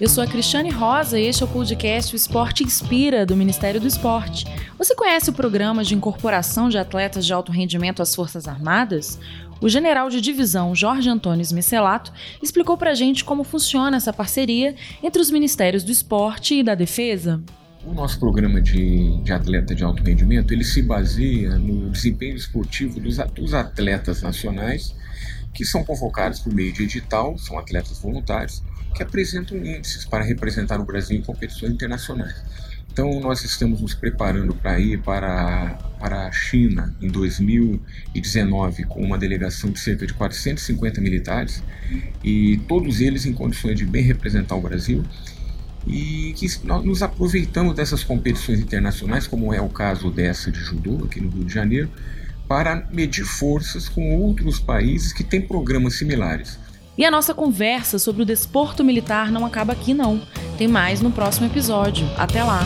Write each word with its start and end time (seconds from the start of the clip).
Eu 0.00 0.08
sou 0.08 0.24
a 0.24 0.26
Cristiane 0.26 0.70
Rosa 0.70 1.20
e 1.20 1.26
este 1.26 1.42
é 1.42 1.46
o 1.46 1.48
podcast 1.48 2.14
O 2.14 2.16
Esporte 2.16 2.64
Inspira, 2.64 3.26
do 3.26 3.36
Ministério 3.36 3.78
do 3.78 3.86
Esporte. 3.86 4.46
Você 4.78 4.94
conhece 4.94 5.28
o 5.28 5.32
programa 5.34 5.84
de 5.84 5.94
incorporação 5.94 6.70
de 6.70 6.78
atletas 6.78 7.26
de 7.26 7.34
alto 7.34 7.52
rendimento 7.52 8.00
às 8.00 8.14
Forças 8.14 8.48
Armadas? 8.48 9.18
O 9.60 9.68
general 9.68 10.08
de 10.08 10.22
divisão 10.22 10.74
Jorge 10.74 11.10
Antônio 11.10 11.42
Smicelato 11.42 12.14
explicou 12.42 12.78
pra 12.78 12.94
gente 12.94 13.24
como 13.26 13.44
funciona 13.44 13.98
essa 13.98 14.10
parceria 14.10 14.74
entre 15.02 15.20
os 15.20 15.30
Ministérios 15.30 15.84
do 15.84 15.92
Esporte 15.92 16.54
e 16.54 16.62
da 16.62 16.74
Defesa. 16.74 17.38
O 17.84 17.92
nosso 17.92 18.18
programa 18.18 18.58
de, 18.58 19.18
de 19.22 19.32
atleta 19.34 19.74
de 19.74 19.84
alto 19.84 20.02
rendimento 20.02 20.54
ele 20.54 20.64
se 20.64 20.80
baseia 20.80 21.58
no 21.58 21.90
desempenho 21.90 22.36
esportivo 22.36 22.98
dos, 22.98 23.18
dos 23.34 23.52
atletas 23.52 24.22
nacionais 24.22 24.94
que 25.52 25.64
são 25.64 25.84
convocados 25.84 26.40
por 26.40 26.52
meio 26.52 26.72
de 26.72 26.84
edital, 26.84 27.38
são 27.38 27.58
atletas 27.58 27.98
voluntários, 27.98 28.62
que 28.94 29.02
apresentam 29.02 29.56
índices 29.58 30.04
para 30.04 30.24
representar 30.24 30.80
o 30.80 30.84
Brasil 30.84 31.16
em 31.16 31.22
competições 31.22 31.72
internacionais. 31.72 32.34
Então, 32.92 33.20
nós 33.20 33.42
estamos 33.42 33.80
nos 33.80 33.94
preparando 33.94 34.54
para 34.54 34.78
ir 34.78 35.00
para, 35.00 35.78
para 35.98 36.26
a 36.26 36.30
China 36.30 36.94
em 37.00 37.08
2019 37.08 38.84
com 38.84 39.00
uma 39.00 39.16
delegação 39.16 39.70
de 39.70 39.80
cerca 39.80 40.06
de 40.06 40.12
450 40.12 41.00
militares 41.00 41.62
e 42.22 42.60
todos 42.68 43.00
eles 43.00 43.24
em 43.24 43.32
condições 43.32 43.78
de 43.78 43.86
bem 43.86 44.02
representar 44.02 44.56
o 44.56 44.60
Brasil 44.60 45.02
e 45.86 46.34
que 46.36 46.46
nós 46.64 46.84
nos 46.84 47.02
aproveitamos 47.02 47.74
dessas 47.74 48.04
competições 48.04 48.60
internacionais, 48.60 49.26
como 49.26 49.54
é 49.54 49.60
o 49.60 49.70
caso 49.70 50.10
dessa 50.10 50.50
de 50.52 50.60
judô 50.60 51.04
aqui 51.04 51.18
no 51.18 51.30
Rio 51.30 51.44
de 51.44 51.54
Janeiro, 51.54 51.90
para 52.52 52.86
medir 52.92 53.24
forças 53.24 53.88
com 53.88 54.14
outros 54.20 54.60
países 54.60 55.10
que 55.10 55.24
têm 55.24 55.40
programas 55.40 55.96
similares. 55.96 56.58
E 56.98 57.02
a 57.02 57.10
nossa 57.10 57.32
conversa 57.32 57.98
sobre 57.98 58.20
o 58.20 58.26
desporto 58.26 58.84
militar 58.84 59.32
não 59.32 59.46
acaba 59.46 59.72
aqui, 59.72 59.94
não. 59.94 60.20
Tem 60.58 60.68
mais 60.68 61.00
no 61.00 61.10
próximo 61.10 61.46
episódio. 61.46 62.06
Até 62.18 62.44
lá! 62.44 62.60